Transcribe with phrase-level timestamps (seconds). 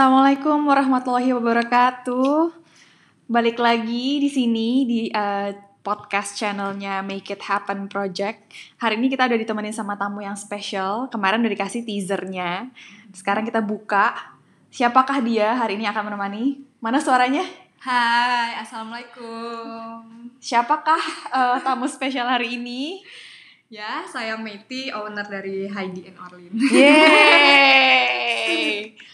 [0.00, 2.56] Assalamualaikum warahmatullahi wabarakatuh.
[3.28, 5.52] Balik lagi di sini di uh,
[5.84, 8.48] podcast channelnya Make It Happen Project.
[8.80, 11.12] Hari ini kita udah ditemenin sama tamu yang spesial.
[11.12, 12.72] Kemarin udah dikasih teasernya.
[13.12, 14.16] Sekarang kita buka.
[14.72, 16.64] Siapakah dia hari ini akan menemani?
[16.80, 17.44] Mana suaranya?
[17.84, 20.32] Hai, assalamualaikum.
[20.40, 23.04] Siapakah uh, tamu spesial hari ini?
[23.70, 26.50] Ya, saya Meti, owner dari Heidi and Orlin.
[26.74, 28.18] Yeay!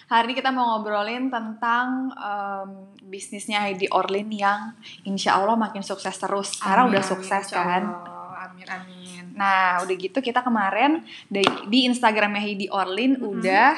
[0.09, 4.73] Hari ini kita mau ngobrolin tentang um, bisnisnya Heidi Orlin yang
[5.05, 6.57] insya Allah makin sukses terus.
[6.57, 7.85] Sekarang Amin, udah sukses insya kan?
[7.85, 8.49] Allah.
[8.49, 9.37] Amin, amin.
[9.37, 13.29] Nah, udah gitu kita kemarin di, di Instagramnya Heidi Orlin Mhm.
[13.29, 13.77] udah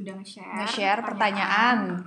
[0.00, 2.00] Udah nge-share, Nge-share pertanyaan.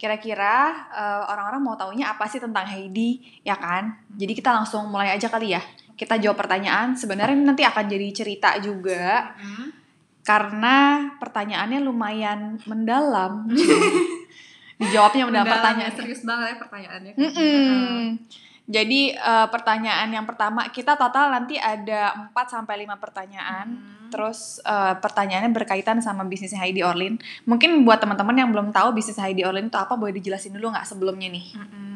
[0.00, 4.00] Kira-kira uh, orang-orang mau taunya apa sih tentang Heidi, ya kan?
[4.16, 5.60] Jadi kita langsung mulai aja kali ya.
[6.00, 6.96] Kita jawab pertanyaan.
[6.96, 9.66] Sebenarnya nanti akan jadi cerita juga Mm.
[10.24, 10.76] karena
[11.20, 13.44] pertanyaannya lumayan mendalam.
[14.80, 15.92] Dijawabnya mendalam Udah pertanyaan.
[15.92, 17.12] serius banget ya pertanyaannya.
[17.20, 18.00] Mm-mm.
[18.64, 23.66] Jadi eh, pertanyaan yang pertama kita total nanti ada 4 sampai 5 pertanyaan.
[23.76, 24.08] Hmm.
[24.08, 27.18] Terus eh, pertanyaannya berkaitan sama bisnisnya Heidi Orlin.
[27.44, 30.86] Mungkin buat teman-teman yang belum tahu bisnis Heidi Orlin itu apa boleh dijelasin dulu nggak
[30.86, 31.46] sebelumnya nih?
[31.58, 31.89] Mm-mm.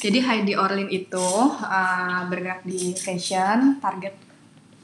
[0.00, 1.28] Jadi Heidi Orlin itu
[1.60, 4.14] uh, bergerak di fashion, target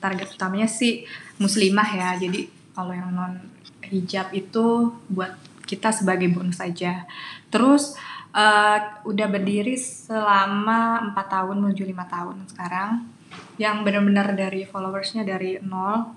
[0.03, 1.07] target utamanya sih
[1.39, 2.11] muslimah ya.
[2.19, 3.39] Jadi kalau yang non
[3.87, 5.37] hijab itu buat
[5.69, 7.07] kita sebagai bonus saja.
[7.53, 7.95] Terus
[8.33, 13.09] uh, udah berdiri selama empat tahun menuju lima tahun sekarang.
[13.57, 16.13] Yang benar-benar dari followersnya dari nol.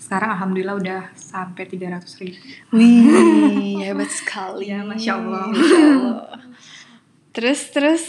[0.00, 2.40] Sekarang alhamdulillah udah sampai 300 ribu.
[2.72, 4.72] Wih, hebat sekali.
[4.72, 5.44] Ya, Masya Allah.
[5.52, 6.24] Masya Allah.
[7.36, 8.04] Terus terus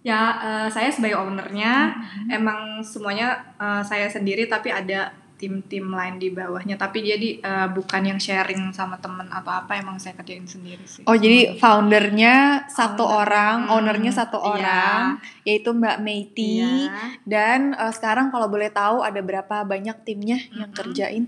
[0.00, 2.28] Ya, eh, saya sebagai ownernya Mm-hmm.
[2.32, 6.74] emang semuanya eh, saya sendiri tapi ada tim-tim lain di bawahnya.
[6.74, 11.02] Tapi jadi eh, bukan yang sharing sama temen atau apa, emang saya kerjain sendiri sih.
[11.02, 13.22] Oh jadi foundernya satu Founder.
[13.22, 14.46] orang, Hmm, ownernya satu iya.
[14.50, 15.00] orang,
[15.42, 16.62] yaitu Mbak Meiti.
[16.86, 17.22] Iya.
[17.22, 20.78] Dan eh, sekarang kalau boleh tahu ada berapa banyak timnya yang Mm-mm.
[20.78, 21.24] kerjain?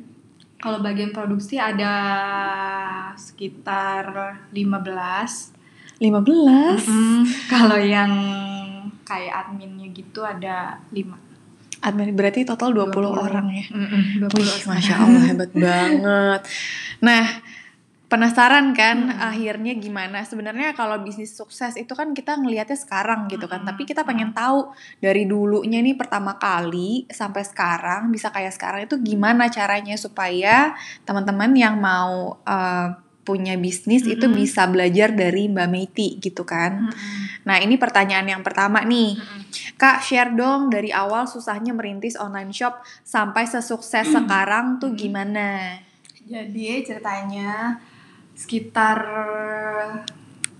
[0.60, 1.94] Kalau bagian produksi ada
[3.16, 4.04] sekitar
[4.52, 5.59] 15.
[6.00, 6.88] 15.
[6.88, 8.12] Mm, Kalau yang
[9.04, 11.16] kayak adminnya gitu ada 5.
[11.80, 13.64] Admin berarti total 20, orang ya.
[13.72, 14.68] Mm-mm, 20 Wih, orang.
[14.68, 16.40] Masya Allah hebat banget.
[17.00, 17.24] Nah,
[18.04, 19.28] penasaran kan Hmm.
[19.32, 20.20] akhirnya gimana?
[20.20, 23.64] Sebenarnya kalau bisnis sukses itu kan kita ngelihatnya sekarang gitu kan.
[23.64, 23.68] Hmm.
[23.72, 29.00] Tapi kita pengen tahu dari dulunya nih pertama kali sampai sekarang bisa kayak sekarang itu
[29.00, 32.88] gimana caranya supaya teman-teman yang mau uh,
[33.30, 34.42] punya bisnis itu Mm-mm.
[34.42, 36.90] bisa belajar dari Mbak Meiti gitu kan.
[36.90, 37.46] Mm-mm.
[37.46, 39.14] Nah, ini pertanyaan yang pertama nih.
[39.14, 39.38] Mm-mm.
[39.78, 45.78] Kak, share dong dari awal susahnya merintis online shop sampai sesukses sekarang tuh gimana?
[46.26, 47.78] Jadi ceritanya
[48.34, 48.98] sekitar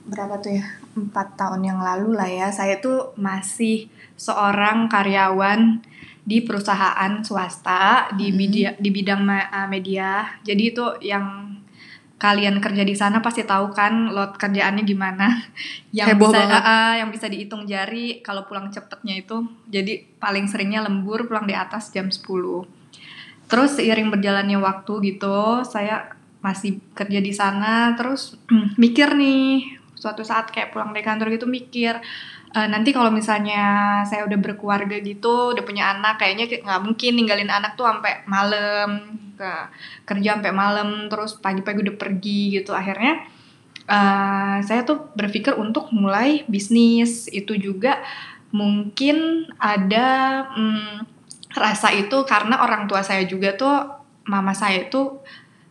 [0.04, 0.66] berapa tuh ya
[0.96, 3.86] empat tahun yang lalu lah ya saya tuh masih
[4.18, 5.78] seorang karyawan
[6.26, 8.36] di perusahaan swasta di Hmm.
[8.36, 9.22] media di bidang
[9.70, 11.49] media jadi itu yang
[12.20, 15.40] kalian kerja di sana pasti tahu kan load kerjaannya gimana.
[15.96, 16.62] Yang Heboh bisa banget.
[16.62, 19.42] uh, yang bisa dihitung jari kalau pulang cepetnya itu.
[19.66, 22.22] Jadi paling seringnya lembur pulang di atas jam 10
[23.50, 28.38] Terus seiring berjalannya waktu gitu, saya masih kerja di sana, terus
[28.82, 31.98] mikir nih, suatu saat kayak pulang dari kantor gitu mikir,
[32.50, 33.62] "Eh, nanti kalau misalnya
[34.02, 38.26] saya udah berkeluarga gitu, udah punya anak, kayaknya kayak nggak mungkin ninggalin anak tuh sampai
[38.26, 38.90] malam,
[39.38, 39.50] ke
[40.02, 42.74] kerja sampai malam, terus pagi-pagi udah pergi gitu.
[42.74, 43.22] Akhirnya
[43.86, 48.02] eh, saya tuh berpikir untuk mulai bisnis itu juga
[48.50, 50.06] mungkin ada
[50.58, 51.06] mm,
[51.54, 53.74] rasa itu karena orang tua saya juga tuh
[54.26, 55.18] mama saya itu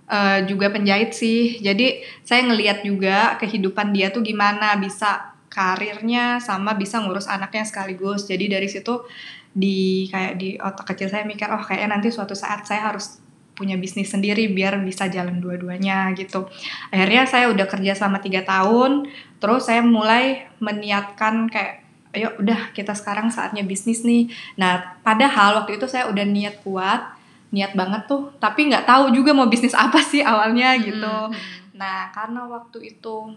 [0.08, 6.78] eh, juga penjahit sih jadi saya ngelihat juga kehidupan dia tuh gimana bisa karirnya sama
[6.78, 8.30] bisa ngurus anaknya sekaligus.
[8.30, 9.04] Jadi dari situ
[9.50, 13.18] di kayak di otak kecil saya mikir oh kayaknya nanti suatu saat saya harus
[13.58, 16.48] punya bisnis sendiri biar bisa jalan dua-duanya gitu.
[16.94, 19.10] Akhirnya saya udah kerja selama tiga tahun
[19.44, 21.84] terus saya mulai meniatkan kayak
[22.16, 24.32] ayo udah kita sekarang saatnya bisnis nih.
[24.56, 27.20] Nah padahal waktu itu saya udah niat kuat
[27.50, 31.04] niat banget tuh tapi nggak tahu juga mau bisnis apa sih awalnya gitu.
[31.04, 31.34] Hmm.
[31.80, 33.34] nah karena waktu itu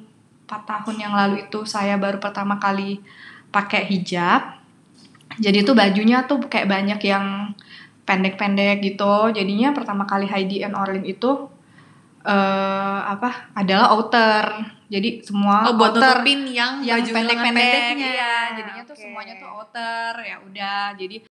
[0.47, 3.01] 4 tahun yang lalu itu saya baru pertama kali
[3.49, 4.61] pakai hijab.
[5.41, 7.57] Jadi tuh bajunya tuh kayak banyak yang
[8.05, 9.33] pendek-pendek gitu.
[9.33, 11.49] Jadinya pertama kali Heidi and Orlin itu
[12.23, 14.45] eh apa adalah outer.
[14.93, 17.97] Jadi semua Oh, buat outer yang, yang pendek-pendeknya.
[18.13, 20.13] iya jadinya tuh semuanya tuh outer.
[20.21, 21.25] Ya udah jadi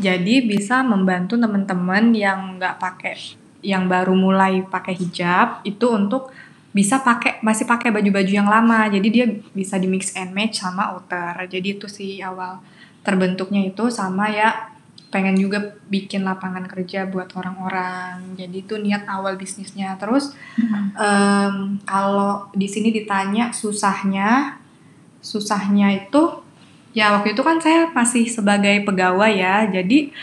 [0.00, 3.16] jadi bisa membantu teman-teman yang nggak pakai
[3.60, 6.32] yang baru mulai pakai hijab itu untuk
[6.70, 8.86] bisa pakai masih pakai baju-baju yang lama.
[8.86, 11.34] Jadi dia bisa di mix and match sama outer.
[11.50, 12.62] Jadi itu sih awal
[13.02, 14.70] terbentuknya itu sama ya
[15.10, 18.38] pengen juga bikin lapangan kerja buat orang-orang.
[18.38, 19.98] Jadi itu niat awal bisnisnya.
[19.98, 20.30] Terus
[20.94, 24.58] em, kalau di sini ditanya susahnya
[25.20, 26.40] susahnya itu
[26.96, 29.66] ya waktu itu kan saya masih sebagai pegawai ya.
[29.66, 30.14] Jadi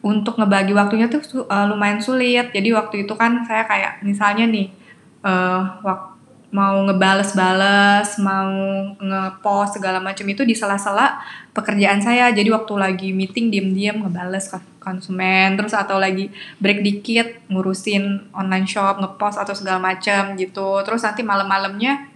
[0.00, 2.48] untuk ngebagi waktunya tuh eh, lumayan sulit.
[2.48, 4.81] Jadi waktu itu kan saya kayak misalnya nih
[5.22, 6.12] wak-
[6.52, 8.52] mau ngebales-bales mau
[9.00, 11.16] ngepost segala macam itu di sela-sela
[11.56, 12.28] pekerjaan saya.
[12.28, 16.28] Jadi waktu lagi meeting diem-diem ngebales konsumen terus atau lagi
[16.60, 20.84] break dikit ngurusin online shop ngepost atau segala macam gitu.
[20.84, 22.12] Terus nanti malam-malamnya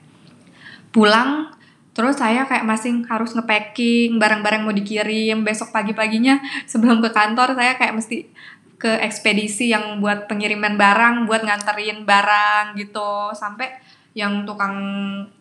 [0.92, 1.56] pulang
[1.96, 5.48] terus saya kayak masih harus nge-packing barang-barang mau dikirim.
[5.48, 8.28] Besok pagi-paginya sebelum ke kantor saya kayak mesti
[8.76, 13.32] ke ekspedisi yang buat pengiriman barang buat nganterin barang gitu.
[13.32, 13.72] Sampai
[14.16, 14.72] yang tukang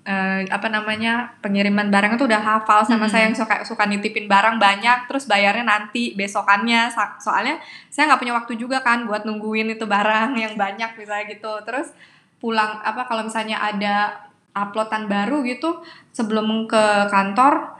[0.03, 3.11] eh, apa namanya pengiriman barang itu udah hafal sama Hmm.
[3.11, 6.91] saya yang suka suka nitipin barang banyak terus bayarnya nanti besokannya.
[7.19, 11.51] Soalnya saya nggak punya waktu juga kan buat nungguin itu barang yang banyak misalnya gitu.
[11.63, 11.95] Terus
[12.39, 15.83] pulang apa kalau misalnya ada uploadan baru gitu
[16.15, 17.74] sebelum ke kantor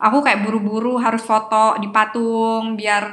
[0.00, 3.04] aku kayak buru-buru harus foto di patung biar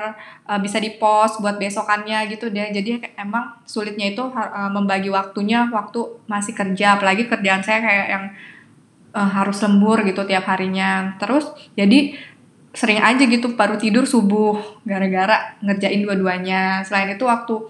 [0.48, 2.72] uh, bisa dipost buat besokannya gitu deh.
[2.72, 6.96] Jadi emang sulitnya itu uh, membagi waktunya waktu masih kerja.
[6.96, 8.26] Apalagi kerjaan saya kayak yang
[9.12, 11.20] uh, harus lembur gitu tiap harinya.
[11.20, 12.16] Terus jadi
[12.72, 16.88] sering aja gitu baru tidur subuh gara-gara ngerjain dua-duanya.
[16.88, 17.68] Selain itu waktu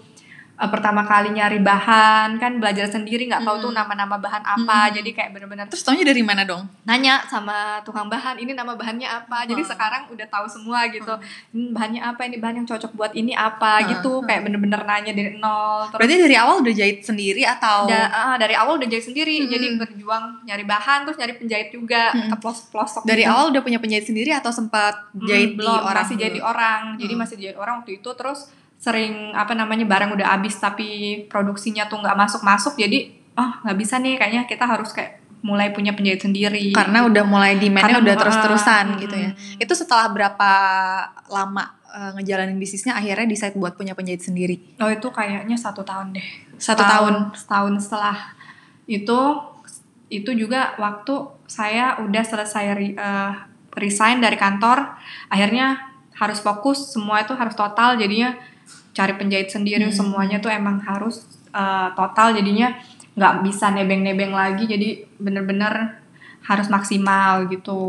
[0.58, 3.78] uh, pertama kali nyari bahan kan belajar sendiri nggak tahu tuh Hmm.
[3.78, 4.92] nama-nama bahan apa Hmm.
[4.92, 6.66] jadi kayak bener-bener Terus taunya dari mana dong?
[6.82, 9.70] nanya sama tukang bahan ini nama bahannya apa jadi Hmm.
[9.70, 11.22] sekarang udah tahu semua gitu Hmm.
[11.48, 14.26] "Hmm, bahannya apa ini bahan yang cocok buat ini apa Hmm, gitu hmm.
[14.26, 18.36] kayak bener-bener nanya dari nol terus Berarti dari awal udah jahit sendiri atau da- ah,
[18.36, 19.48] dari awal udah jahit sendiri Hmm.
[19.48, 22.28] jadi berjuang nyari bahan terus nyari penjahit juga Hmm.
[22.28, 23.30] ke pelosok dari gitu.
[23.30, 26.24] awal udah punya penjahit sendiri atau sempat Hmm, jahit di belum, orang masih dulu?
[26.24, 27.20] jadi orang jadi Hmm.
[27.20, 28.40] masih jadi orang waktu itu terus
[28.78, 33.76] sering apa namanya barang udah habis tapi produksinya tuh nggak masuk masuk jadi oh nggak
[33.76, 37.10] bisa nih kayaknya kita harus kayak mulai punya penjahit sendiri Karena gitu.
[37.14, 39.30] udah mulai demandnya udah mau- terus-terusan ah, gitu ya.
[39.62, 40.50] Itu setelah berapa
[41.30, 41.62] lama
[41.94, 44.58] eh, ngejalanin bisnisnya akhirnya decide buat punya penjahit sendiri?
[44.82, 46.26] Oh itu kayaknya satu tahun deh.
[46.58, 47.30] Satu tahun.
[47.38, 48.34] Setahun setelah
[48.90, 49.18] itu
[50.10, 51.14] itu juga waktu
[51.46, 53.32] saya udah selesai re- eh,
[53.78, 54.98] resign dari kantor,
[55.30, 55.78] akhirnya
[56.18, 58.34] harus fokus semua itu harus total jadinya
[58.98, 59.94] cari penjahit sendiri Hmm.
[59.94, 61.22] semuanya tuh emang harus
[61.54, 62.74] eh, total jadinya
[63.14, 65.98] nggak bisa nebeng-nebeng lagi jadi bener-bener
[66.48, 67.84] harus maksimal gitu.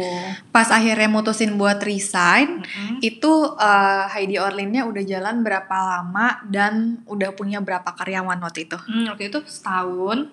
[0.51, 2.99] Pas akhirnya mutusin buat resign, Mm-mm.
[2.99, 8.75] itu eh, Heidi Orlinnya udah jalan berapa lama dan udah punya berapa karyawan waktu itu?
[8.75, 10.27] Hmm, waktu itu setahun,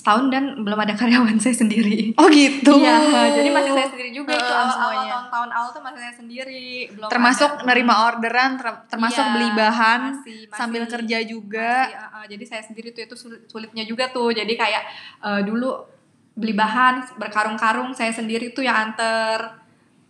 [0.00, 2.16] setahun dan belum ada karyawan saya sendiri.
[2.16, 2.72] Oh gitu.
[2.72, 2.96] Iya,
[3.36, 5.12] jadi masih saya sendiri juga itu Heeh, awal-awal semuanya.
[5.12, 9.48] tahun-tahun awal tuh masih saya sendiri, belum termasuk ada- nerima orderan, ter- termasuk Iya, beli
[9.52, 11.72] bahan masih- masih- sambil kerja juga.
[11.84, 14.32] masih, uh, uh, jadi saya sendiri tuh itu sulit- sulitnya juga tuh.
[14.32, 14.82] Jadi kayak
[15.20, 15.84] uh, dulu
[16.32, 19.60] beli bahan berkarung-karung saya sendiri tuh yang anter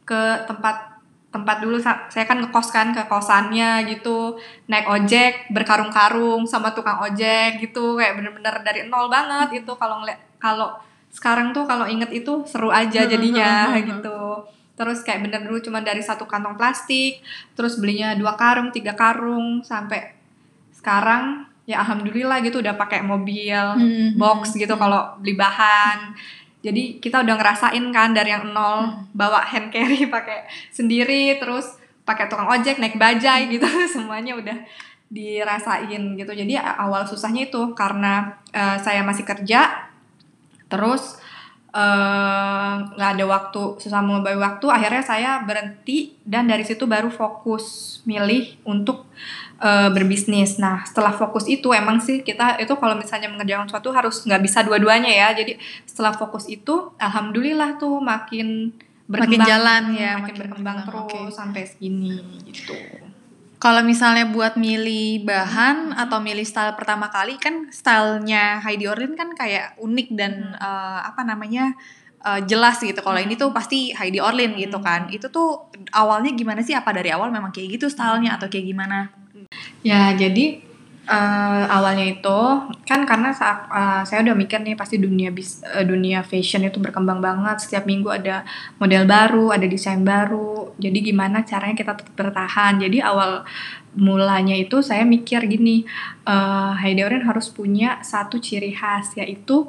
[0.03, 0.90] ke tempat
[1.31, 4.35] tempat dulu sa- saya kan ngekos kan ke kosannya gitu
[4.67, 9.73] naik ojek berkarung-karung sama tukang ojek gitu kayak bener-bener dari nol banget itu.
[9.75, 10.75] Kalau ngeliat kalau
[11.11, 14.43] sekarang tuh kalau inget itu seru aja jadinya gitu.
[14.75, 17.23] Terus kayak bener dulu cuma dari satu kantong plastik
[17.55, 20.17] terus belinya dua karung tiga karung sampai
[20.73, 24.81] sekarang ya alhamdulillah gitu udah pakai mobil Hmm, box gitu hmm.
[24.81, 26.17] kalau beli bahan
[26.61, 29.09] jadi kita udah ngerasain kan dari yang nol Hmm.
[29.13, 33.53] bawa hand carry pakai sendiri terus pakai tukang ojek naik bajai Hmm.
[33.57, 34.57] gitu semuanya udah
[35.11, 39.91] dirasain gitu jadi awal susahnya itu karena eh, saya masih kerja
[40.71, 41.19] terus
[41.75, 47.11] eh, nggak ada waktu susah mau membagi waktu akhirnya saya berhenti dan dari situ baru
[47.11, 49.07] fokus milih untuk
[49.61, 54.17] eh, berbisnis nah setelah fokus itu emang sih kita itu kalau misalnya mengerjakan sesuatu harus
[54.25, 55.53] nggak bisa dua-duanya ya jadi
[55.85, 58.73] setelah fokus itu alhamdulillah tuh makin
[59.05, 61.37] berkembang jalan ya, makin, makin berkembang berkembang, terus oke.
[61.37, 62.79] sampai segini gitu
[63.61, 69.37] Kalau misalnya buat milih bahan atau milih style pertama kali kan stylenya Heidi Orlin kan
[69.37, 70.57] kayak unik dan Hmm.
[70.57, 71.77] eh, apa namanya
[72.21, 72.97] eh, jelas gitu.
[73.01, 74.85] Kalau ini tuh pasti Heidi Orlin gitu Hmm.
[74.85, 75.01] kan.
[75.13, 76.73] Itu tuh awalnya gimana sih?
[76.73, 78.39] Apa dari awal memang kayak gitu stylenya Hmm.
[78.41, 79.13] atau kayak gimana?
[79.81, 80.61] Ya, jadi
[81.11, 82.39] Eh, awalnya itu
[82.87, 86.79] kan karena saat eh, saya udah mikir nih pasti dunia bis, eh, dunia fashion itu
[86.79, 87.67] berkembang banget.
[87.67, 88.47] Setiap minggu ada
[88.79, 90.71] model baru ada desain baru.
[90.79, 92.79] Jadi gimana caranya kita tetap bertahan?
[92.79, 93.43] Jadi awal
[93.99, 95.83] mulanya itu saya mikir gini
[96.31, 99.67] eh Heidi Oren harus punya satu ciri khas yaitu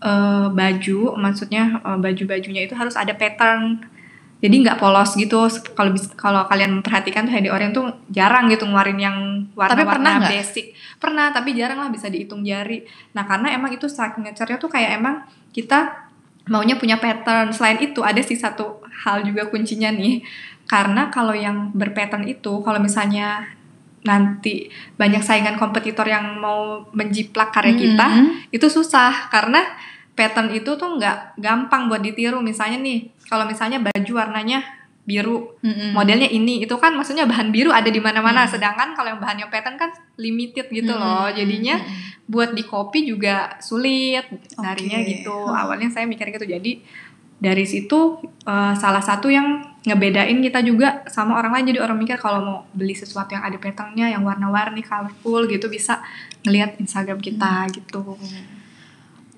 [0.00, 1.00] eh, baju.
[1.20, 3.84] Maksudnya eh, baju-bajunya itu harus ada pattern
[4.40, 5.44] jadi nggak polos gitu.
[5.76, 9.16] Kalau kalau kalian memperhatikan tuh Heidi Oren tuh jarang gitu ngeluarin yang
[9.52, 10.72] warna-warna basic.
[10.96, 12.88] Pernah tapi jarang lah bisa dihitung jari.
[13.12, 16.08] Nah karena emang itu signature-nya tuh kayak emang kita
[16.48, 17.52] maunya punya pattern.
[17.52, 20.24] Selain itu ada sih satu hal juga kuncinya nih.
[20.64, 23.44] Karena kalau yang berpattern itu kalau misalnya
[24.00, 28.48] nanti banyak saingan kompetitor yang mau menjiplak karya kita Mhm.
[28.56, 29.28] itu susah.
[29.28, 29.60] Karena
[30.20, 34.60] pattern itu tuh nggak gampang buat ditiru misalnya nih kalau misalnya baju warnanya
[35.00, 35.96] biru Mm-mm.
[35.96, 38.52] modelnya ini itu kan maksudnya bahan biru ada di mana-mana Hmm.
[38.52, 41.00] sedangkan kalau yang bahannya pattern kan limited gitu Mm-mm.
[41.02, 42.28] loh jadinya Mm-mm.
[42.28, 45.08] buat di copy juga sulit nyarinya Oke.
[45.10, 46.84] gitu awalnya saya mikir gitu jadi
[47.40, 52.20] dari situ eh, salah satu yang ngebedain kita juga sama orang lain jadi orang mikir
[52.20, 56.04] kalau mau beli sesuatu yang ada patternnya yang warna-warni colorful gitu bisa
[56.44, 57.72] ngelihat Instagram kita Hmm.
[57.72, 58.00] gitu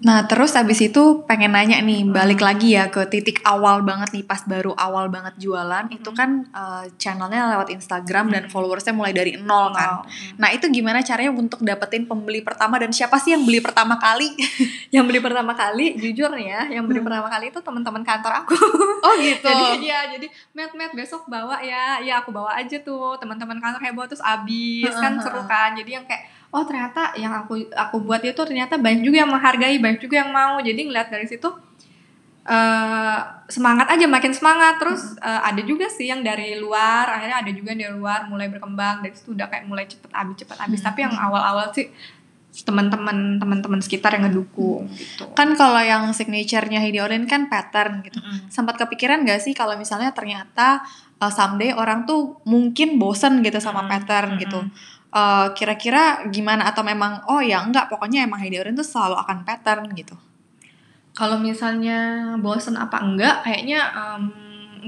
[0.02, 4.24] Nah, terus abis itu pengen nanya nih, balik lagi ya ke titik awal banget nih,
[4.26, 9.38] pas baru awal banget jualan, itu kan eh, channelnya lewat Instagram dan followersnya mulai dari
[9.38, 10.02] nol kan.
[10.02, 10.40] Wow.
[10.42, 14.34] Nah, itu gimana caranya untuk dapetin pembeli pertama dan siapa sih yang beli pertama kali?
[14.94, 17.08] yang beli pertama kali jujur nih ya yang beli Hmm.
[17.10, 18.54] pertama kali itu teman-teman kantor aku
[19.06, 19.48] Oh gitu.
[19.48, 23.80] jadi ya jadi met met besok bawa ya ya aku bawa aja tuh teman-teman kantor
[23.82, 28.20] heboh terus abis kan seru kan jadi yang kayak oh ternyata yang aku aku buat
[28.20, 31.48] itu ternyata banyak juga yang menghargai banyak juga yang mau jadi ngeliat dari situ
[32.42, 37.50] eh semangat aja makin semangat terus eh, ada juga sih yang dari luar akhirnya ada
[37.54, 40.80] juga yang dari luar mulai berkembang dari situ udah kayak mulai cepet habis cepet habis
[40.82, 40.86] Hmm.
[40.90, 41.86] tapi yang awal-awal sih
[42.52, 48.20] teman-teman teman-teman sekitar yang ngedukung gitu Kan kalau yang signature-nya Heidi Oren kan pattern gitu.
[48.20, 48.52] Mm-mm.
[48.52, 50.84] Sempat kepikiran gak sih kalau misalnya ternyata
[51.16, 53.92] uh, someday orang tuh mungkin bosen gitu sama Mm-mm.
[53.96, 54.42] pattern Mm-mm.
[54.44, 54.58] gitu.
[55.12, 59.44] Uh, kira-kira gimana atau memang oh ya enggak pokoknya emang Heidi Oren tuh selalu akan
[59.44, 60.16] pattern gitu.
[61.12, 64.32] Kalau misalnya bosen apa enggak, kayaknya em,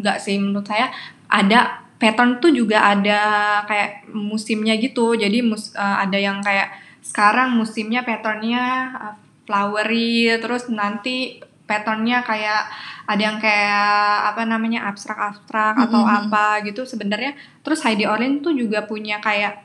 [0.00, 0.88] enggak sih menurut saya.
[1.28, 3.20] Ada pattern tuh juga ada
[3.68, 5.12] kayak musimnya gitu.
[5.12, 6.72] Jadi mus, eh, ada yang kayak
[7.04, 8.64] sekarang musimnya patternnya
[8.96, 9.14] eh,
[9.44, 11.36] flowery, terus nanti
[11.68, 12.62] patternnya kayak
[13.04, 16.12] ada yang kayak apa namanya abstrak-abstrak atau Mhm.
[16.28, 17.36] apa gitu sebenarnya.
[17.60, 19.63] Terus Heidi Orlin tuh juga punya kayak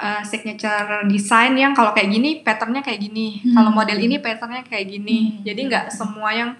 [0.00, 3.54] eh, signature design yang kalau kayak gini patternnya kayak gini, Hmm.
[3.54, 5.18] kalau model ini patternnya kayak gini.
[5.20, 5.44] Hmm.
[5.44, 6.50] Jadi nggak semua yang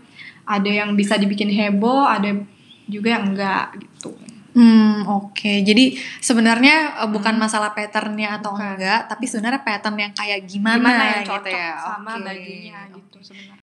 [0.45, 2.37] ada yang bisa dibikin heboh, ada
[2.85, 4.13] juga yang enggak gitu.
[4.51, 5.63] Hmm, oke.
[5.63, 7.47] Jadi sebenarnya uh, bukan Hmm.
[7.47, 8.67] masalah patternnya atau Bukan.
[8.75, 11.71] enggak, tapi sebenarnya pattern yang kayak gimana, Gimana yang gitu cocok ya.
[11.79, 12.25] sama Oke.
[12.27, 13.63] bajunya gitu sebenarnya.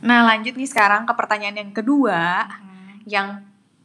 [0.00, 3.02] Nah, lanjut nih sekarang ke pertanyaan yang kedua Hmm.
[3.04, 3.28] yang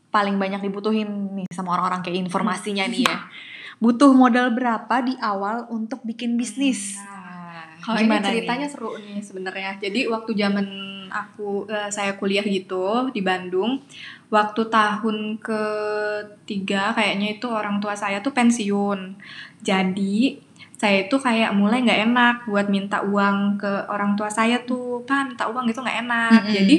[0.08, 3.18] paling banyak dibutuhin nih sama orang-orang kayak informasinya nih ya.
[3.82, 7.02] Butuh modal berapa di awal untuk bikin bisnis?
[7.02, 8.74] Nah, kalau ini Gimana ceritanya nih?
[8.74, 9.72] seru nih sebenarnya.
[9.82, 10.68] Jadi waktu zaman
[11.10, 13.82] aku eh, saya kuliah gitu di Bandung,
[14.30, 19.18] waktu tahun ketiga kayaknya itu orang tua saya tuh pensiun.
[19.66, 20.38] Jadi
[20.78, 25.34] saya itu kayak mulai nggak enak buat minta uang ke orang tua saya tuh, pak
[25.34, 26.42] minta uang gitu nggak enak.
[26.46, 26.54] Mm-mm.
[26.54, 26.76] Jadi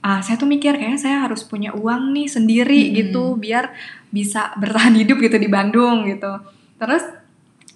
[0.00, 2.96] ah, saya tuh mikir kayaknya saya harus punya uang nih sendiri Mm-mm.
[3.04, 3.72] gitu biar
[4.08, 6.40] bisa bertahan hidup gitu di Bandung gitu.
[6.80, 7.04] Terus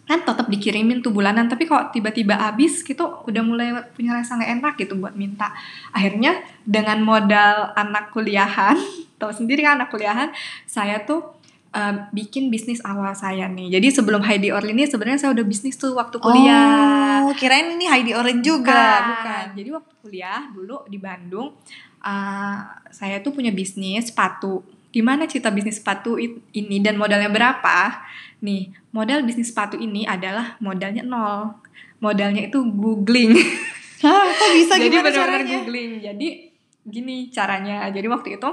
[0.04, 4.52] kan tetap dikirimin tuh bulanan tapi kok tiba-tiba habis gitu udah mulai punya rasa nggak
[4.60, 5.48] enak gitu buat minta
[5.96, 8.76] akhirnya dengan modal anak kuliahan
[9.20, 10.28] tahu sendiri kan anak kuliahan
[10.68, 11.24] saya tuh
[11.72, 15.80] eh, bikin bisnis awal saya nih jadi sebelum Heidi Orlin ini sebenarnya saya udah bisnis
[15.80, 19.56] tuh waktu kuliah Oh, kirain ini Heidi Oren juga, bukan.
[19.56, 21.56] jadi waktu kuliah dulu di Bandung
[22.04, 22.56] eh,
[22.92, 24.62] saya tuh punya bisnis sepatu.
[24.94, 28.04] Gimana cerita bisnis sepatu ini dan modalnya berapa?
[28.44, 31.58] Nih modal bisnis sepatu ini adalah modalnya nol.
[31.98, 33.34] Modalnya itu googling.
[34.04, 34.76] Hah, kok bisa?
[34.76, 35.92] Jadi gimana benar-benar googling.
[36.04, 36.28] Jadi
[36.86, 37.88] gini caranya.
[37.90, 38.50] Jadi waktu itu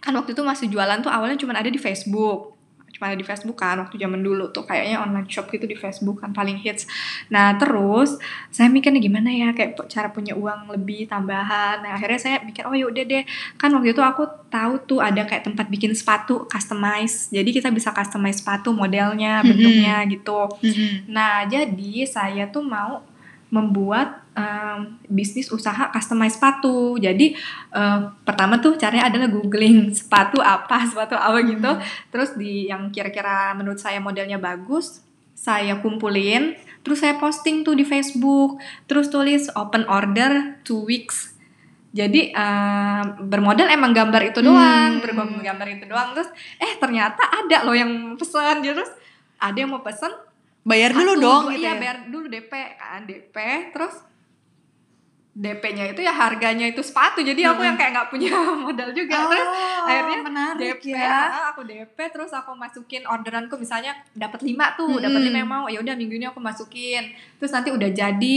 [0.00, 2.55] kan waktu itu masih jualan tuh awalnya cuma ada di Facebook
[2.96, 6.24] cuma ada di Facebook kan waktu zaman dulu tuh kayaknya online shop gitu di Facebook
[6.24, 6.88] kan paling hits.
[7.28, 8.16] Nah terus
[8.48, 11.84] saya mikir nih gimana ya kayak cara punya uang lebih tambahan.
[11.84, 13.28] Nah akhirnya saya mikir oh yaudah deh.
[13.60, 17.28] Kan waktu itu aku tahu tuh ada kayak tempat bikin sepatu customize.
[17.28, 20.48] Jadi kita bisa customize sepatu modelnya bentuknya gitu.
[20.62, 21.10] Mm-mm.
[21.10, 23.02] Nah, jadi saya tuh mau
[23.50, 27.00] membuat em, bisnis usaha customize sepatu.
[27.00, 27.32] Jadi
[27.72, 31.72] em, pertama tuh caranya adalah googling sepatu apa, sepatu apa gitu.
[31.72, 31.82] Hmm.
[32.12, 35.00] Terus di yang kira-kira menurut saya modelnya bagus,
[35.36, 41.34] saya kumpulin terus saya posting tuh di Facebook terus tulis open order two weeks
[41.92, 45.02] jadi uh, bermodal emang gambar itu doang Hmm.
[45.02, 48.88] bergambar itu doang terus eh ternyata ada loh yang pesan terus
[49.36, 50.14] ada yang mau pesen
[50.66, 51.78] Bayar dulu satu, dong dua, gitu iya ya.
[51.78, 53.36] bayar dulu DP kan DP
[53.70, 53.94] terus
[55.36, 57.20] DP-nya itu ya harganya itu sepatu.
[57.20, 57.68] Jadi aku Hmm.
[57.68, 58.32] yang kayak nggak punya
[58.64, 59.20] modal juga.
[59.20, 59.48] Oh, terus
[59.84, 61.12] akhirnya menarik DP ya.
[61.28, 63.54] ah, aku DP terus aku masukin orderanku.
[63.54, 65.04] Misalnya dapat lima tuh Mm-mm.
[65.04, 65.64] dapat lima yang mau.
[65.68, 67.12] Ya udah minggu ini aku masukin.
[67.36, 68.36] Terus nanti udah jadi.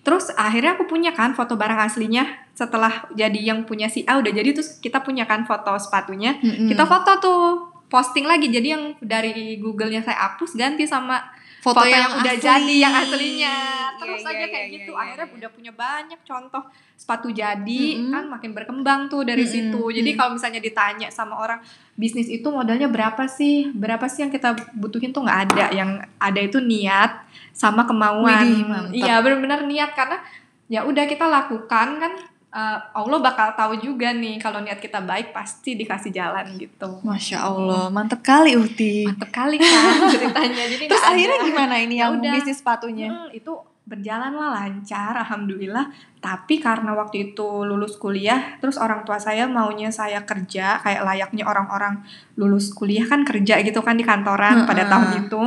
[0.00, 2.22] Terus akhirnya aku punya kan foto barang aslinya.
[2.54, 4.54] Setelah jadi yang punya si A udah jadi.
[4.54, 6.38] Terus kita punya kan foto sepatunya.
[6.38, 6.70] Mm-mm.
[6.70, 7.40] kita foto tuh
[7.86, 8.46] posting lagi.
[8.46, 11.26] Jadi yang dari Google-nya saya hapus ganti sama
[11.66, 12.46] foto, foto, yang, udah asli.
[12.46, 13.56] jadi yang aslinya.
[13.98, 14.92] Terus Iya, aja iya, kayak iya, gitu.
[14.94, 15.34] iya, akhirnya iya.
[15.34, 16.62] udah punya banyak contoh.
[16.94, 18.12] Sepatu jadi Mm-mm.
[18.14, 19.82] kan makin berkembang tuh dari Mm-mm, situ.
[19.90, 20.16] Jadi mm.
[20.16, 21.58] kalau misalnya ditanya sama orang
[21.98, 23.74] bisnis itu modalnya berapa sih?
[23.74, 25.10] Berapa sih yang kita butuhin?
[25.10, 25.64] tuh nggak ada.
[25.74, 25.90] Yang
[26.22, 28.46] ada itu niat sama kemauan.
[28.46, 29.90] Widih, iya benar-benar niat.
[29.98, 30.22] Karena
[30.70, 32.12] ya udah kita lakukan kan
[32.56, 37.38] eh, Allah bakal tahu juga nih kalau niat kita baik pasti dikasih jalan gitu Masya
[37.38, 39.04] Allah, mantep kali Uti.
[39.04, 41.46] mantep kali kan ceritanya jadi Terus akhirnya ada.
[41.46, 42.32] gimana ini Ya yang udah.
[42.32, 43.08] bisnis sepatunya?
[43.08, 43.52] Mm, itu
[43.86, 45.86] berjalan lah lancar alhamdulillah
[46.18, 51.46] tapi karena waktu itu lulus kuliah terus orang tua saya maunya saya kerja kayak layaknya
[51.46, 52.02] orang-orang
[52.34, 54.90] lulus kuliah kan kerja gitu kan di kantoran pada Heeh.
[54.90, 55.42] tahun itu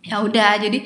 [0.00, 0.78] ya udah jadi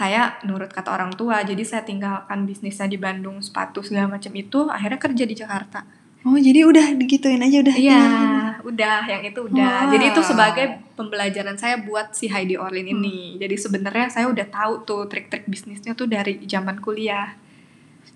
[0.00, 4.64] saya nurut kata orang tua jadi saya tinggalkan bisnisnya di Bandung sepatu segala macam itu
[4.66, 5.80] akhirnya kerja di Jakarta
[6.20, 7.72] Oh jadi udah digituin aja udah.
[7.72, 8.52] Iya, tinggal.
[8.60, 9.88] udah yang itu udah.
[9.88, 9.92] Wow.
[9.96, 13.00] Jadi itu sebagai pembelajaran saya buat si Heidi Orlin Hmm.
[13.00, 13.40] ini.
[13.40, 17.32] Jadi sebenarnya saya udah tahu tuh trik-trik bisnisnya tuh dari zaman kuliah.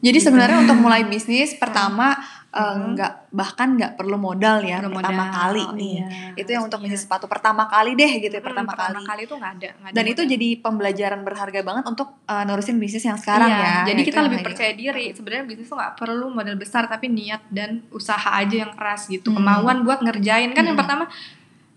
[0.05, 0.27] Jadi Gitu.
[0.29, 2.44] sebenarnya untuk mulai bisnis pertama Hmm.
[2.55, 5.95] Nggak bahkan nggak perlu modal ya Perlu pertama modal, kali nih.
[5.97, 9.03] iya, itu yang untuk bisnis sepatu pertama kali deh gitu ya Hmm, pertama, kali.
[9.03, 10.33] kali itu nggak ada, nggak ada Dan itu modal.
[10.33, 13.77] jadi pembelajaran berharga banget untuk eh, nerusin bisnis yang sekarang Iya, ya.
[13.85, 15.07] Jadi kita itu lebih yang percaya diri.
[15.11, 19.29] Sebenarnya bisnis tuh nggak perlu modal besar tapi niat dan usaha aja yang keras gitu.
[19.29, 19.37] Hmm.
[19.37, 20.81] Kemauan buat ngerjain kan yang Hmm.
[20.81, 21.05] pertama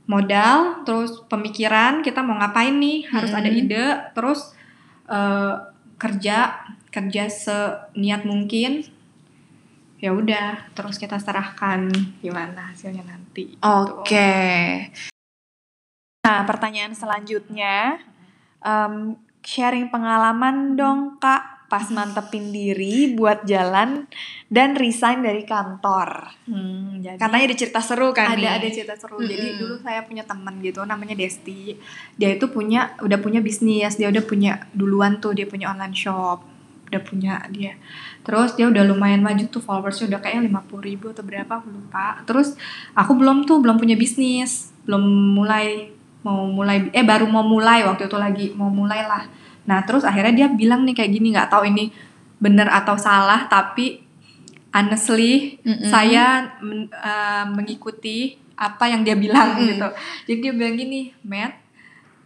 [0.06, 3.40] modal, terus pemikiran kita mau ngapain nih, harus Hmm.
[3.40, 4.54] ada ide, terus
[5.06, 5.54] eh,
[5.96, 8.84] kerja kerja seniat mungkin.
[9.98, 11.90] Ya udah, terus kita serahkan
[12.22, 13.58] gimana hasilnya nanti.
[13.58, 13.66] gitu.
[13.66, 14.38] Oke.
[16.22, 17.98] Nah, pertanyaan selanjutnya,
[18.60, 24.08] em, sharing pengalaman dong kak, pas mantepin diri buat jalan
[24.48, 26.32] dan resign dari kantor.
[26.48, 28.52] Hmm, jadi Katanya ada cerita seru kan ada nih?
[28.56, 29.60] ada cerita seru jadi Mm-mm.
[29.60, 31.76] dulu saya punya teman gitu namanya Desti
[32.16, 36.40] dia itu punya udah punya bisnis dia udah punya duluan tuh dia punya online shop
[36.88, 37.76] udah punya dia
[38.24, 41.68] terus dia udah lumayan maju tuh followersnya udah kayaknya lima puluh ribu atau berapa aku
[41.68, 42.56] lupa terus
[42.96, 45.04] aku belum tuh belum punya bisnis belum
[45.36, 45.92] mulai
[46.24, 49.28] mau mulai eh baru mau mulai waktu itu lagi mau mulai lah
[49.68, 51.92] nah terus akhirnya dia bilang nih kayak gini nggak tahu ini
[52.40, 54.00] bener atau salah tapi
[54.72, 55.90] honestly Mm-mm.
[55.90, 59.70] saya men- eh, mengikuti apa yang dia bilang Mm-mm.
[59.70, 59.88] gitu.
[60.26, 61.62] Jadi dia bilang gini, Matt,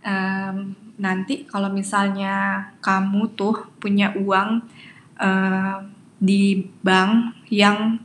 [0.01, 2.33] em, nanti kalau misalnya
[2.79, 4.61] kamu tuh punya uang
[5.17, 5.77] eh,
[6.17, 7.97] di bank yang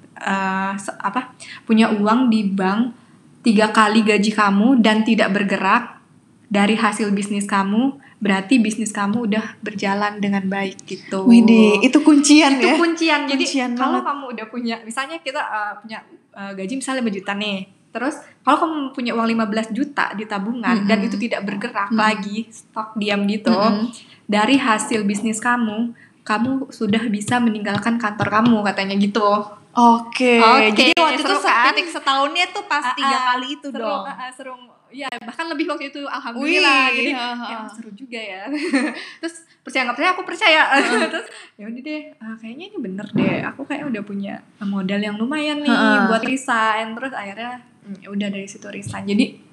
[0.74, 2.96] se- apa punya uang di bank
[3.44, 6.00] tiga kali gaji kamu dan tidak bergerak
[6.46, 12.56] dari hasil bisnis kamu, berarti bisnis kamu udah berjalan dengan baik gitu Widih, itu kuncian
[12.56, 12.74] itu ya.
[12.74, 14.08] kuncian jadi Kuncian kalau banget.
[14.08, 16.00] kamu udah punya misalnya kita uh, punya
[16.32, 17.58] uh, gaji misalnya 5 juta nih
[17.96, 21.08] terus kalau kamu punya uang 15 juta di tabungan dan Mm-mm.
[21.08, 21.96] itu tidak bergerak Mm.
[21.96, 23.88] lagi stok diam gitu Mm-mm.
[24.26, 29.24] dari hasil bisnis kamu kamu sudah bisa meninggalkan kantor kamu katanya gitu
[29.72, 31.68] Oke, Oke, jadi waktu itu seru kan?
[31.68, 34.04] titik setahunnya tuh pas Ah, tiga ah, kali itu seru, dong.
[34.04, 34.52] ah, seru
[34.88, 37.68] ya bahkan lebih waktu itu alhamdulillah Wih, jadi ha, ha, ya ha.
[37.68, 38.48] seru juga ya
[39.20, 40.62] terus percaya nggak percaya aku percaya
[41.12, 45.16] terus ya udah deh ah, kayaknya ini bener deh aku kayak udah punya modal yang
[45.16, 46.08] lumayan nih Ha.
[46.08, 49.06] buat resign terus akhirnya hmm, udah dari situ resign.
[49.06, 49.45] Jadi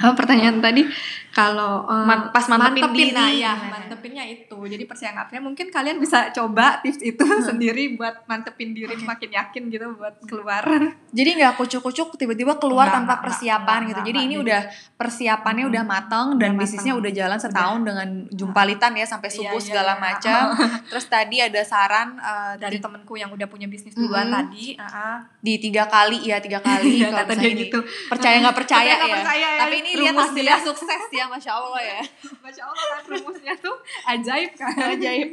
[0.00, 0.82] apa pertanyaan tadi
[1.30, 5.96] kalau eh, Man- pas mantepin diri, nah, ya mantepinnya itu jadi percaya nggak mungkin kalian
[5.96, 9.04] bisa coba tips itu sendiri buat mantepin diri Oke.
[9.04, 10.64] makin yakin gitu buat keluar
[11.10, 13.92] Jadi nggak kucuk-kucuk tiba-tiba keluar Nggak, tanpa nggak, persiapan nggak, gitu.
[13.92, 14.60] nggak, Jadi nggak, ini jadi- udah
[14.96, 15.72] persiapannya Hmm.
[15.72, 17.02] udah matang dan Udah bisnisnya matang.
[17.02, 20.00] udah jalan setahun dengan jumpalitan ya sampai subuh Iya, iya, segala iya.
[20.00, 20.42] macam.
[20.90, 24.36] Terus tadi ada saran eh, dari di, temenku yang udah punya bisnis duluan Mm-mm.
[24.40, 27.00] tadi uh di tiga kali ya tiga kali.
[27.00, 29.06] Iya, kalau misalnya gitu Percaya nggak percaya, ya.
[29.10, 29.60] percaya ya.
[29.60, 30.30] Tapi ini lihat Rumusnya.
[30.30, 32.00] hasilnya sukses ya, masya Allah ya.
[32.44, 33.76] Masya Allah kan rumusnya tuh
[34.08, 35.30] ajaib kan Ajaib.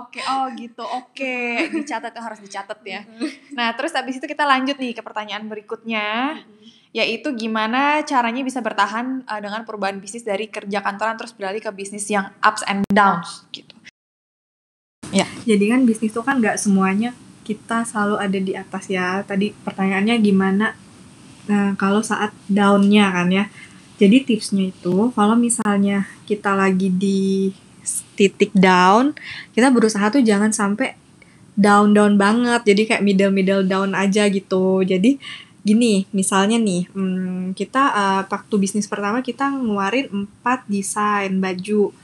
[0.00, 0.84] Oke, oh gitu.
[0.84, 3.04] Oke, dicatat harus dicatat ya.
[3.52, 6.40] Nah, terus habis itu kita lanjut nih ke pertanyaan berikutnya.
[6.94, 11.66] yaitu gimana caranya bisa bertahan uh, dengan perubahan bisnis dari kerja kantoran terus beralih ke
[11.74, 13.74] bisnis yang ups and downs gitu.
[15.10, 15.26] Ya.
[15.42, 17.10] Jadi kan bisnis itu kan nggak semuanya
[17.42, 19.26] kita selalu ada di atas ya.
[19.26, 20.78] Tadi pertanyaannya gimana
[21.50, 23.50] nah, kalau saat downnya kan ya.
[23.94, 27.50] Jadi tipsnya itu kalau misalnya kita lagi di
[28.18, 29.14] titik down,
[29.54, 30.98] kita berusaha tuh jangan sampai
[31.54, 32.66] down down banget.
[32.66, 34.82] Jadi kayak middle middle down aja gitu.
[34.82, 35.18] Jadi
[35.64, 41.94] gini, misalnya nih, hmm, kita uh, waktu bisnis pertama kita ngeluarin empat desain baju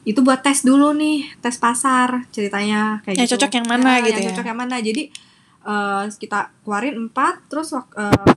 [0.00, 3.36] itu buat tes dulu nih tes pasar ceritanya kayak yang gitu.
[3.36, 5.02] cocok yang mana ya, gitu yang ya cocok yang mana jadi
[5.68, 8.32] uh, kita keluarin empat terus uh,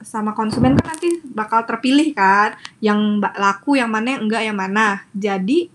[0.00, 5.04] sama konsumen kan nanti bakal terpilih kan yang laku yang mana yang enggak yang mana.
[5.12, 5.68] Jadi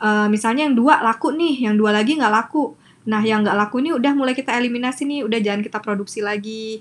[0.00, 2.74] uh, misalnya yang dua laku nih yang dua lagi nggak laku.
[3.08, 6.80] Nah yang nggak laku ini udah mulai kita eliminasi nih udah jangan kita produksi lagi.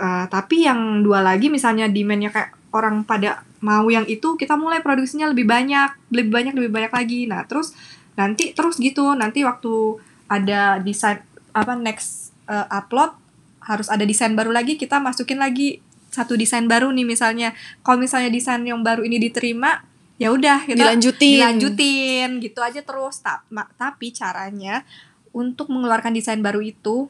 [0.00, 4.80] Uh, tapi yang dua lagi misalnya demandnya kayak orang pada mau yang itu kita mulai
[4.80, 7.20] produksinya lebih banyak lebih banyak lebih banyak lagi.
[7.28, 7.76] Nah terus
[8.16, 11.20] nanti terus gitu nanti waktu ada desain
[11.52, 13.21] apa next uh, upload
[13.66, 17.56] harus ada desain baru lagi kita masukin lagi satu desain baru nih misalnya.
[17.80, 19.80] Kalau misalnya desain yang baru ini diterima
[20.20, 21.40] ya udah kita dilanjutin.
[21.40, 23.24] dilanjutin gitu aja terus.
[23.24, 24.84] Tapi caranya
[25.32, 27.08] untuk mengeluarkan desain baru itu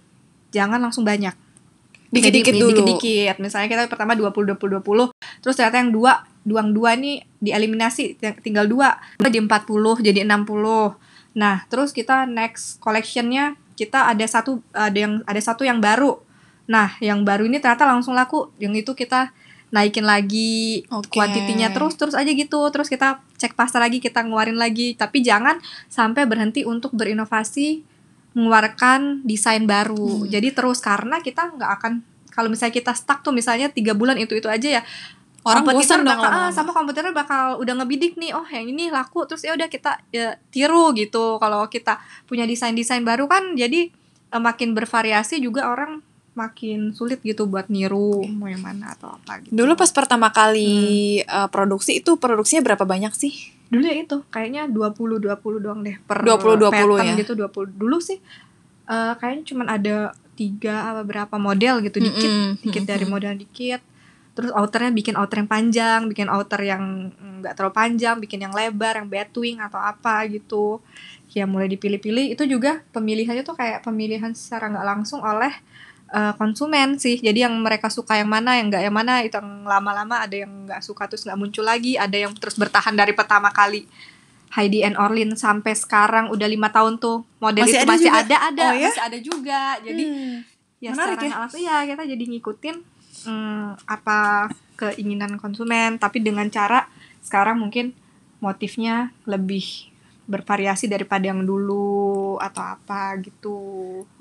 [0.54, 1.34] jangan langsung banyak.
[2.12, 2.70] Dikit-dikit dulu.
[2.70, 3.42] dikit-dikit.
[3.42, 5.12] Misalnya kita pertama 20 20 20
[5.42, 11.64] terus ternyata yang dua duang dua nih dieliminasi tinggal dua jadi 40 jadi 60 nah
[11.70, 16.18] terus kita next collectionnya kita ada satu ada yang ada satu yang baru
[16.66, 18.50] nah yang baru ini ternyata langsung laku.
[18.62, 19.34] Yang itu kita
[19.72, 21.08] naikin lagi okay.
[21.08, 22.60] kuantitinya terus terus aja gitu.
[22.70, 24.94] Terus kita cek pasar lagi kita ngeluarin lagi.
[24.94, 25.58] Tapi jangan
[25.90, 27.92] sampai berhenti untuk berinovasi
[28.32, 30.24] mengeluarkan desain baru.
[30.24, 30.28] Hmm.
[30.28, 31.92] jadi terus karena kita nggak akan
[32.32, 34.82] kalau misalnya kita stuck tuh misalnya tiga bulan itu itu aja ya
[35.42, 39.42] orang bosan bakal ah, sama komputernya bakal udah ngebidik nih oh yang ini laku terus
[39.42, 41.36] ya udah kita ya, tiru gitu.
[41.42, 43.90] Kalau kita punya desain desain baru kan jadi
[44.32, 46.00] uh, makin bervariasi juga orang
[46.32, 49.52] makin sulit gitu buat niru mau yang mana atau apa gitu.
[49.52, 51.28] Dulu pas pertama kali hmm.
[51.28, 53.52] uh, produksi itu produksinya berapa banyak sih?
[53.68, 56.72] Dulu ya itu kayaknya 20 20 doang deh per 20 20
[57.04, 57.14] ya.
[57.20, 57.76] gitu 20.
[57.76, 58.16] Dulu sih
[58.88, 59.96] uh, kayaknya cuman ada
[60.32, 62.62] tiga apa berapa model gitu dikit mm -hmm.
[62.64, 63.84] dikit dari model dikit
[64.32, 67.12] terus outernya bikin outer yang panjang bikin outer yang
[67.44, 70.80] nggak terlalu panjang bikin yang lebar yang batwing atau apa gitu
[71.36, 75.52] ya mulai dipilih-pilih itu juga pemilihannya tuh kayak pemilihan secara nggak langsung oleh
[76.12, 79.64] uh, konsumen sih jadi yang mereka suka yang mana yang nggak yang mana itu yang
[79.64, 83.48] lama-lama ada yang nggak suka terus nggak muncul lagi ada yang terus bertahan dari pertama
[83.50, 83.88] kali
[84.52, 88.20] Heidi and Orlin sampai sekarang udah lima tahun tuh model masih itu ada masih juga?
[88.20, 88.90] ada ada oh, ya?
[88.92, 90.36] masih ada juga jadi hmm.
[90.84, 91.40] ya Menarik secara ya?
[91.40, 92.76] langsung ya kita jadi ngikutin
[93.24, 94.18] hmm, apa
[94.76, 96.84] keinginan konsumen tapi dengan cara
[97.24, 97.96] sekarang mungkin
[98.44, 99.91] motifnya lebih
[100.22, 103.58] bervariasi daripada yang dulu atau apa gitu.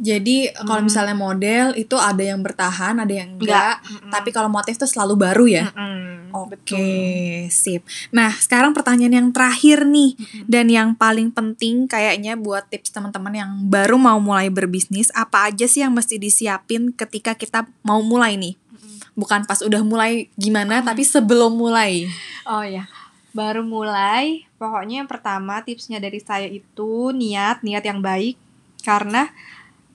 [0.02, 0.66] Jadi hmm.
[0.66, 3.80] kalau misalnya model itu ada yang bertahan, ada yang enggak.
[3.86, 4.12] enggak.
[4.12, 5.66] Tapi kalau motif tuh selalu baru ya.
[5.74, 7.84] Mm Oke, okay, sip.
[8.16, 13.36] Nah, sekarang pertanyaan yang terakhir nih mm dan yang paling penting kayaknya buat tips teman-teman
[13.36, 18.40] yang baru mau mulai berbisnis, apa aja sih yang mesti disiapin ketika kita mau mulai
[18.40, 18.56] nih?
[19.12, 20.88] bukan pas udah mulai gimana hmm.
[20.88, 22.08] tapi sebelum mulai
[22.48, 22.88] oh ya
[23.32, 28.36] baru mulai pokoknya yang pertama tipsnya dari saya itu niat niat yang baik
[28.84, 29.32] karena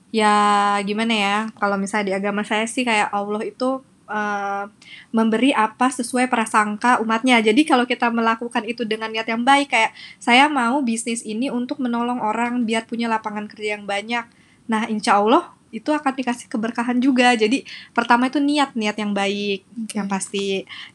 [0.09, 0.33] ya
[0.81, 4.65] gimana ya kalau misalnya di agama saya sih kayak Allah itu uh,
[5.11, 7.43] memberi apa sesuai prasangka umatnya.
[7.43, 11.77] Jadi kalau kita melakukan itu dengan niat yang baik kayak saya mau bisnis ini untuk
[11.83, 14.25] menolong orang biar punya lapangan kerja yang banyak.
[14.67, 17.35] Nah, insya Allah itu akan dikasih keberkahan juga.
[17.35, 19.95] Jadi pertama itu niat niat yang baik okay.
[19.99, 20.45] yang pasti.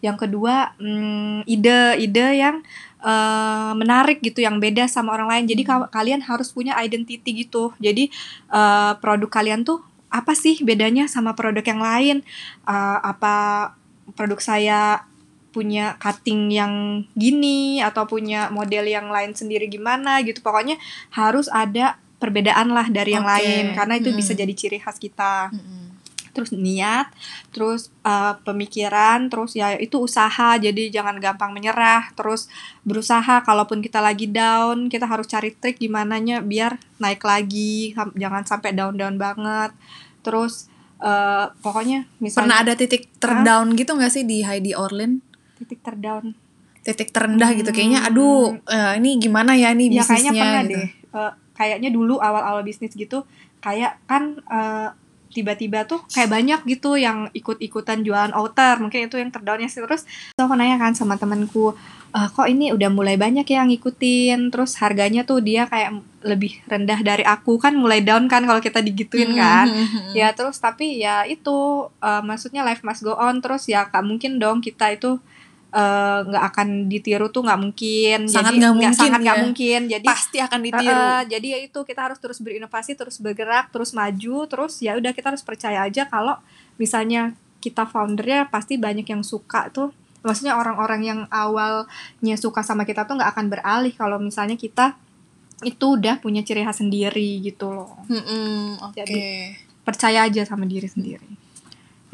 [0.00, 2.64] Yang kedua hmm, ide ide yang
[3.02, 5.44] uh, menarik gitu yang beda sama orang lain.
[5.50, 5.92] Jadi hmm.
[5.92, 7.74] kalian harus punya identity gitu.
[7.78, 8.08] Jadi
[8.48, 12.16] uh, produk kalian tuh apa sih bedanya sama produk yang lain?
[12.68, 13.34] Uh, apa
[14.12, 15.08] produk saya
[15.52, 20.40] punya cutting yang gini atau punya model yang lain sendiri gimana gitu.
[20.40, 20.80] Pokoknya
[21.12, 24.18] harus ada perbedaan lah dari yang lain karena itu hmm.
[24.22, 25.50] bisa jadi ciri khas kita.
[25.50, 25.90] Hmm.
[26.32, 27.12] Terus niat,
[27.52, 30.56] terus uh, pemikiran, terus ya itu usaha.
[30.56, 32.08] Jadi jangan gampang menyerah.
[32.16, 32.48] Terus
[32.88, 37.92] berusaha kalaupun kita lagi down, kita harus cari trik gimana nya biar naik lagi.
[38.16, 39.76] Jangan sampai down-down banget.
[40.24, 40.72] Terus
[41.04, 43.76] uh, pokoknya misalnya pernah ada titik terdown huh?
[43.76, 45.20] gitu nggak sih di Heidi Orlin?
[45.60, 46.32] Titik terdown
[46.82, 47.58] titik terendah hmm.
[47.62, 50.74] gitu kayaknya aduh uh, ini gimana ya nih bisnisnya ya, kayaknya pernah gitu.
[50.74, 53.24] deh uh, kayaknya dulu awal-awal bisnis gitu
[53.62, 54.90] kayak kan uh,
[55.32, 59.80] tiba-tiba tuh kayak banyak gitu yang ikut-ikutan jualan outer mungkin itu yang terdownnya sih.
[59.80, 60.04] Terus
[60.36, 61.72] so aku nanya kan sama temanku
[62.12, 64.52] e, kok ini udah mulai banyak yang ngikutin?
[64.52, 67.56] Terus harganya tuh dia kayak lebih rendah dari aku.
[67.56, 69.72] Kan mulai down kan kalau kita digituin kan.
[69.72, 70.12] Hmm.
[70.12, 73.40] ya terus tapi ya itu uh, maksudnya life must go on.
[73.40, 75.16] Terus ya gak mungkin dong kita itu
[75.72, 79.42] uh, nggak akan ditiru tuh nggak mungkin Sangat nggak mungkin sangat nggak ya.
[79.42, 80.92] mungkin jadi pasti akan ditiru.
[80.94, 85.10] uh, jadi ya itu kita harus terus berinovasi terus bergerak terus maju terus ya udah
[85.10, 86.36] kita harus percaya aja kalau
[86.76, 89.90] misalnya kita foundernya pasti banyak yang suka tuh
[90.22, 94.94] maksudnya orang-orang yang awalnya suka sama kita tuh nggak akan beralih kalau misalnya kita
[95.62, 99.02] itu udah punya ciri khas sendiri gitu loh Mm-mm, Oke.
[99.02, 101.26] Jadi- percaya aja sama diri sendiri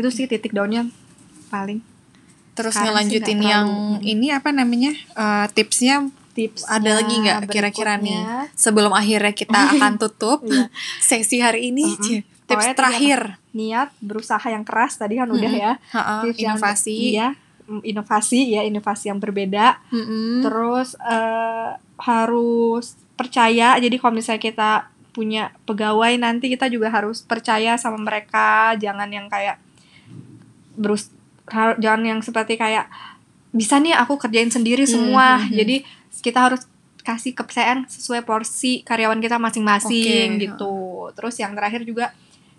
[0.00, 0.88] itu sih titik downnya
[1.48, 1.84] paling
[2.58, 3.66] Terus Sekarang ngelanjutin yang
[4.02, 8.18] ini apa namanya eh, tipsnya tips ada lagi nggak kira-kira nih?
[8.58, 10.66] Sebelum akhirnya kita akan tutup Iya.
[10.98, 11.94] sesi hari ini.
[11.96, 12.26] Cie.
[12.44, 13.20] tips Pokoknya terakhir.
[13.52, 15.62] niat berusaha yang keras tadi kan udah Mm-mm.
[15.62, 15.72] ya.
[15.92, 16.94] Ha-ha, Tips yang- inovasi.
[17.12, 17.28] iya
[17.64, 19.78] mm, inovasi ya inovasi yang berbeda.
[19.90, 20.40] Mm-mm.
[20.42, 23.76] terus eh, harus percaya.
[23.76, 24.70] Jadi kalau misalnya kita
[25.10, 28.72] punya pegawai nanti kita juga harus percaya sama mereka.
[28.74, 29.58] Jangan yang kayak
[30.72, 31.10] berus
[31.52, 32.88] jangan yang seperti kayak
[33.50, 35.40] bisa nih aku kerjain sendiri semua.
[35.40, 35.56] Hmm, hmm, hmm.
[35.56, 35.76] jadi
[36.20, 36.62] kita harus
[37.08, 40.76] kasih kepercayaan sesuai porsi karyawan kita masing-masing Oke, gitu.
[41.16, 42.12] terus yang terakhir juga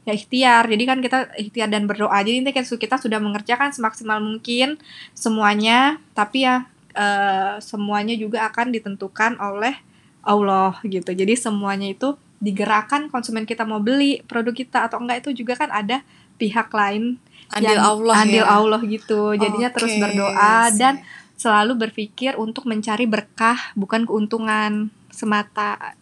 [0.09, 0.65] ya ikhtiar.
[0.65, 2.17] Jadi kan kita ikhtiar dan berdoa.
[2.25, 4.81] Jadi su- kita sudah mengerjakan semaksimal mungkin
[5.13, 6.65] semuanya tapi ya
[6.97, 9.77] eh, semuanya juga akan ditentukan oleh
[10.25, 11.13] Allah gitu.
[11.13, 15.69] Jadi semuanya itu digerakkan konsumen kita mau beli produk kita atau enggak itu juga kan
[15.69, 16.01] ada
[16.39, 18.47] pihak lain andil yang- Allah andil ya.
[18.47, 19.21] Allah gitu.
[19.35, 21.01] Jadinya terus Oke, berdoa dan
[21.39, 25.95] selalu berpikir untuk mencari berkah bukan keuntungan semata.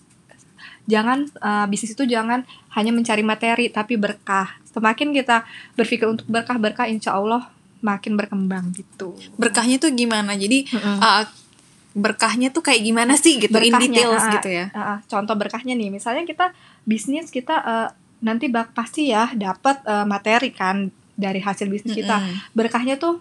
[0.88, 4.56] Jangan eh, bisnis itu jangan hanya mencari materi tapi berkah.
[4.72, 7.50] Semakin kita berpikir untuk berkah berkah insya Allah
[7.82, 9.14] makin berkembang gitu.
[9.38, 10.34] Berkahnya tuh gimana?
[10.34, 11.26] Jadi uh,
[11.98, 13.42] berkahnya tuh kayak gimana sih?
[13.42, 14.66] Gitu in Berkahnya, details ah, gitu ya?
[14.74, 14.98] Ah, ah.
[15.06, 15.90] contoh berkahnya nih.
[15.90, 16.54] Misalnya kita
[16.86, 17.90] bisnis kita eh,
[18.22, 22.54] nanti bak pasti ya dapat eh, materi kan dari hasil bisnis kita Mm-mm.
[22.54, 23.20] berkahnya tuh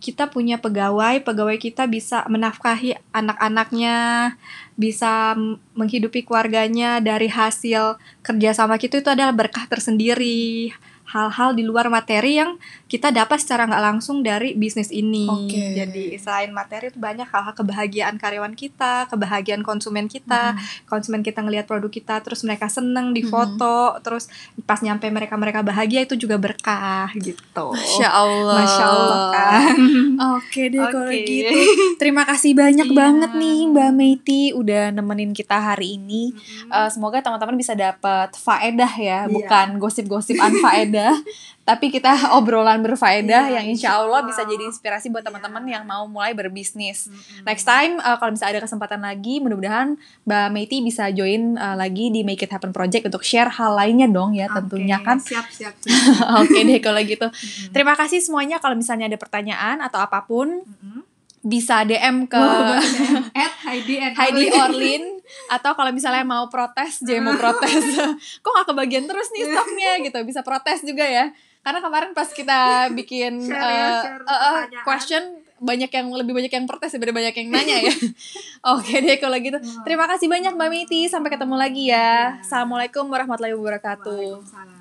[0.00, 4.32] kita punya pegawai, pegawai kita bisa menafkahi anak-anaknya,
[4.80, 5.36] bisa
[5.76, 10.72] menghidupi keluarganya dari hasil kerjasama kita itu adalah berkah tersendiri.
[11.04, 12.56] Hal-hal di luar materi yang
[12.90, 15.30] kita dapat secara nggak langsung dari bisnis ini.
[15.30, 15.78] Oke.
[15.78, 20.58] Jadi selain materi itu banyak hal-hal kebahagiaan karyawan kita, kebahagiaan konsumen kita,
[20.90, 24.26] konsumen kita ngelihat produk kita, terus mereka seneng difoto, terus
[24.66, 27.70] pas nyampe mereka mereka bahagia itu juga berkah gitu.
[27.70, 29.76] Masya Allah Masya Allah kan.
[30.42, 31.22] Oke deh kalau Oke.
[31.22, 31.54] gitu.
[31.94, 32.96] Terima kasih banyak Iya.
[32.98, 36.34] banget nih Mbak Meiti udah nemenin kita hari ini.
[36.66, 39.30] Eh, semoga teman-teman bisa dapat faedah ya, Iya.
[39.30, 41.14] bukan gosip-gosip anfaedah,
[41.68, 45.28] tapi kita obrolan berfaedah Iya, yang insya Allah bisa jadi inspirasi buat Iya.
[45.28, 47.06] teman-teman yang mau mulai berbisnis.
[47.06, 47.44] Mm-mm.
[47.44, 52.08] Next time eh, kalau misalnya ada kesempatan lagi, mudah-mudahan Mbak Meiti bisa join eh, lagi
[52.08, 55.16] di Make It Happen Project untuk share hal lainnya dong ya tentunya Oke, kan.
[55.18, 55.94] Siap siap siap.
[56.40, 57.26] Oke deh kalau gitu.
[57.26, 57.70] Mm-mm.
[57.70, 61.02] Terima kasih semuanya kalau misalnya ada pertanyaan atau apa pun Mm-mm.
[61.40, 62.76] bisa DM ke Wow.
[63.32, 64.52] At Heidi and Heidi.
[64.52, 65.04] Orlin
[65.46, 67.80] atau kalau misalnya mau protes, J mau protes,
[68.42, 71.30] kok gak kebagian terus nih stoknya gitu, bisa protes juga ya.
[71.60, 72.60] Karena kemarin pas kita
[72.98, 74.84] bikin Share eh, share eh, pertanyaan.
[74.84, 75.22] question
[75.60, 77.94] banyak yang lebih banyak yang protes daripada banyak yang nanya ya.
[78.76, 79.60] Oke deh kalau gitu.
[79.84, 82.40] Terima kasih banyak Mbak Miti, sampai ketemu lagi ya.
[82.40, 84.40] Assalamualaikum warahmatullahi wabarakatuh.
[84.40, 84.79] Waalaikumsalam.